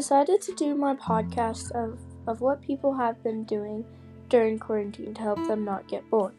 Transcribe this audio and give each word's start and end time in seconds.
decided 0.00 0.40
to 0.40 0.54
do 0.54 0.74
my 0.74 0.94
podcast 0.94 1.70
of, 1.72 1.98
of 2.26 2.40
what 2.40 2.62
people 2.62 2.94
have 2.94 3.22
been 3.22 3.44
doing 3.44 3.84
during 4.30 4.58
quarantine 4.58 5.12
to 5.12 5.20
help 5.20 5.46
them 5.46 5.62
not 5.62 5.86
get 5.88 6.08
bored. 6.08 6.32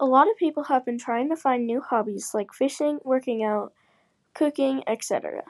A 0.00 0.04
lot 0.04 0.28
of 0.28 0.36
people 0.36 0.64
have 0.64 0.84
been 0.84 0.98
trying 0.98 1.28
to 1.28 1.36
find 1.36 1.64
new 1.64 1.80
hobbies 1.80 2.32
like 2.34 2.52
fishing, 2.52 2.98
working 3.04 3.44
out, 3.44 3.72
cooking, 4.34 4.82
etc. 4.88 5.44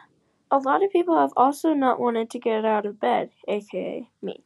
A 0.51 0.59
lot 0.59 0.85
of 0.85 0.93
people 0.93 1.19
have 1.19 1.33
also 1.35 1.73
not 1.73 1.99
wanted 1.99 2.29
to 2.29 2.39
get 2.39 2.67
out 2.67 2.85
of 2.85 3.01
bed, 3.01 3.31
aka 3.49 4.07
me. 4.21 4.45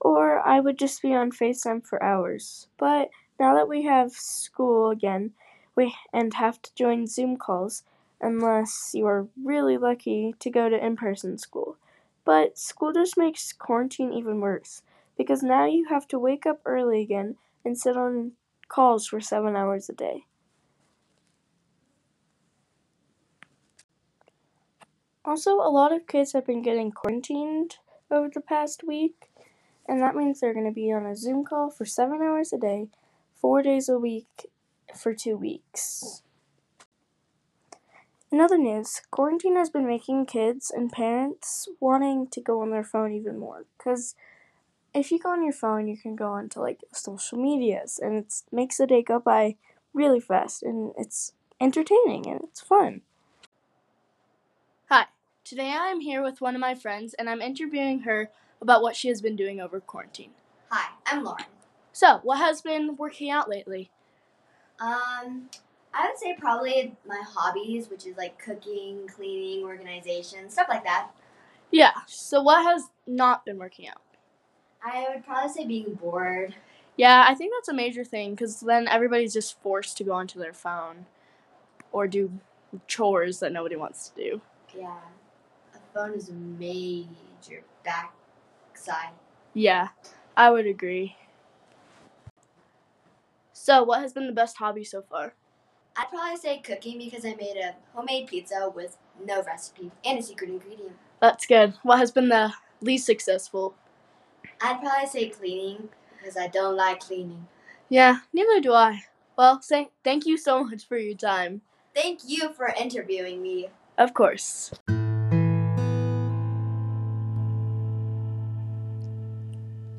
Or 0.00 0.40
I 0.40 0.60
would 0.60 0.78
just 0.78 1.02
be 1.02 1.12
on 1.12 1.32
FaceTime 1.32 1.84
for 1.84 2.02
hours. 2.02 2.68
But 2.78 3.10
now 3.38 3.54
that 3.56 3.68
we 3.68 3.82
have 3.82 4.12
school 4.12 4.88
again, 4.88 5.32
we 5.74 5.94
and 6.14 6.32
have 6.32 6.62
to 6.62 6.74
join 6.74 7.06
Zoom 7.06 7.36
calls 7.36 7.82
unless 8.20 8.92
you 8.94 9.06
are 9.06 9.28
really 9.42 9.76
lucky 9.76 10.34
to 10.40 10.50
go 10.50 10.68
to 10.68 10.84
in-person 10.84 11.38
school. 11.38 11.76
But 12.24 12.58
school 12.58 12.92
just 12.92 13.16
makes 13.16 13.52
quarantine 13.52 14.12
even 14.12 14.40
worse 14.40 14.82
because 15.16 15.42
now 15.42 15.66
you 15.66 15.86
have 15.88 16.08
to 16.08 16.18
wake 16.18 16.46
up 16.46 16.60
early 16.64 17.00
again 17.00 17.36
and 17.64 17.78
sit 17.78 17.96
on 17.96 18.32
calls 18.68 19.06
for 19.06 19.20
7 19.20 19.54
hours 19.54 19.88
a 19.88 19.92
day. 19.92 20.24
Also, 25.24 25.54
a 25.54 25.70
lot 25.70 25.92
of 25.92 26.06
kids 26.06 26.32
have 26.32 26.46
been 26.46 26.62
getting 26.62 26.92
quarantined 26.92 27.78
over 28.10 28.28
the 28.32 28.40
past 28.40 28.82
week, 28.86 29.28
and 29.88 30.00
that 30.00 30.14
means 30.14 30.38
they're 30.38 30.54
going 30.54 30.66
to 30.66 30.72
be 30.72 30.92
on 30.92 31.04
a 31.04 31.16
Zoom 31.16 31.44
call 31.44 31.68
for 31.68 31.84
7 31.84 32.22
hours 32.22 32.52
a 32.52 32.58
day, 32.58 32.88
4 33.34 33.62
days 33.62 33.88
a 33.88 33.98
week 33.98 34.46
for 34.94 35.14
2 35.14 35.36
weeks. 35.36 36.22
In 38.36 38.42
other 38.42 38.58
news, 38.58 39.00
quarantine 39.10 39.56
has 39.56 39.70
been 39.70 39.86
making 39.86 40.26
kids 40.26 40.70
and 40.70 40.92
parents 40.92 41.70
wanting 41.80 42.28
to 42.28 42.40
go 42.42 42.60
on 42.60 42.68
their 42.68 42.84
phone 42.84 43.10
even 43.12 43.38
more. 43.38 43.64
Because 43.78 44.14
if 44.92 45.10
you 45.10 45.18
go 45.18 45.30
on 45.30 45.42
your 45.42 45.54
phone, 45.54 45.88
you 45.88 45.96
can 45.96 46.14
go 46.14 46.26
onto 46.32 46.60
like 46.60 46.80
social 46.92 47.38
medias, 47.38 47.98
and 47.98 48.14
it 48.14 48.42
makes 48.52 48.76
the 48.76 48.86
day 48.86 49.00
go 49.00 49.18
by 49.18 49.56
really 49.94 50.20
fast, 50.20 50.62
and 50.62 50.92
it's 50.98 51.32
entertaining 51.62 52.26
and 52.26 52.42
it's 52.42 52.60
fun. 52.60 53.00
Hi, 54.90 55.06
today 55.42 55.70
I 55.70 55.86
am 55.86 56.00
here 56.00 56.22
with 56.22 56.42
one 56.42 56.54
of 56.54 56.60
my 56.60 56.74
friends, 56.74 57.14
and 57.14 57.30
I'm 57.30 57.40
interviewing 57.40 58.00
her 58.00 58.28
about 58.60 58.82
what 58.82 58.96
she 58.96 59.08
has 59.08 59.22
been 59.22 59.36
doing 59.36 59.62
over 59.62 59.80
quarantine. 59.80 60.32
Hi, 60.68 60.90
I'm 61.06 61.24
Lauren. 61.24 61.46
So, 61.94 62.20
what 62.22 62.36
has 62.36 62.60
been 62.60 62.98
working 62.98 63.30
out 63.30 63.48
lately? 63.48 63.88
Um, 64.78 65.48
I 65.96 66.08
would 66.08 66.18
say 66.18 66.36
probably 66.38 66.94
my 67.06 67.22
hobbies, 67.26 67.88
which 67.88 68.06
is 68.06 68.16
like 68.16 68.38
cooking, 68.38 69.08
cleaning, 69.08 69.64
organization, 69.64 70.50
stuff 70.50 70.66
like 70.68 70.84
that. 70.84 71.10
Yeah, 71.70 71.92
so 72.06 72.42
what 72.42 72.64
has 72.64 72.90
not 73.06 73.44
been 73.46 73.58
working 73.58 73.88
out? 73.88 74.02
I 74.84 75.06
would 75.12 75.24
probably 75.24 75.52
say 75.52 75.66
being 75.66 75.94
bored. 75.94 76.54
Yeah, 76.96 77.24
I 77.26 77.34
think 77.34 77.52
that's 77.54 77.68
a 77.68 77.74
major 77.74 78.04
thing 78.04 78.32
because 78.32 78.60
then 78.60 78.88
everybody's 78.88 79.32
just 79.32 79.60
forced 79.62 79.96
to 79.96 80.04
go 80.04 80.12
onto 80.12 80.38
their 80.38 80.52
phone 80.52 81.06
or 81.92 82.06
do 82.06 82.30
chores 82.86 83.40
that 83.40 83.52
nobody 83.52 83.76
wants 83.76 84.10
to 84.10 84.22
do. 84.22 84.40
Yeah, 84.78 84.98
a 85.74 85.78
phone 85.94 86.12
is 86.12 86.28
a 86.28 86.34
major 86.34 87.62
backside. 87.84 89.14
Yeah, 89.54 89.88
I 90.36 90.50
would 90.50 90.66
agree. 90.66 91.16
So, 93.54 93.82
what 93.82 94.00
has 94.00 94.12
been 94.12 94.26
the 94.26 94.32
best 94.32 94.58
hobby 94.58 94.84
so 94.84 95.02
far? 95.02 95.32
I'd 95.98 96.10
probably 96.10 96.36
say 96.36 96.58
cooking 96.58 96.98
because 96.98 97.24
I 97.24 97.34
made 97.34 97.56
a 97.56 97.74
homemade 97.94 98.26
pizza 98.26 98.70
with 98.74 98.98
no 99.24 99.42
recipe 99.42 99.90
and 100.04 100.18
a 100.18 100.22
secret 100.22 100.50
ingredient. 100.50 100.92
That's 101.20 101.46
good. 101.46 101.74
What 101.82 101.98
has 101.98 102.10
been 102.10 102.28
the 102.28 102.52
least 102.82 103.06
successful? 103.06 103.74
I'd 104.60 104.80
probably 104.80 105.08
say 105.08 105.28
cleaning 105.30 105.88
because 106.18 106.36
I 106.36 106.48
don't 106.48 106.76
like 106.76 107.00
cleaning. 107.00 107.46
Yeah, 107.88 108.18
neither 108.34 108.60
do 108.60 108.74
I. 108.74 109.04
Well, 109.38 109.62
say, 109.62 109.88
thank 110.04 110.26
you 110.26 110.36
so 110.36 110.64
much 110.64 110.86
for 110.86 110.98
your 110.98 111.16
time. 111.16 111.62
Thank 111.94 112.20
you 112.26 112.52
for 112.52 112.68
interviewing 112.78 113.40
me. 113.40 113.68
Of 113.96 114.12
course. 114.12 114.72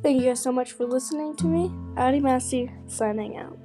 Thank 0.03 0.21
you 0.21 0.27
guys 0.27 0.41
so 0.41 0.51
much 0.51 0.73
for 0.73 0.85
listening 0.85 1.35
to 1.37 1.47
me. 1.47 1.71
Addie 1.97 2.19
Massey 2.19 2.71
signing 2.85 3.35
out. 3.35 3.57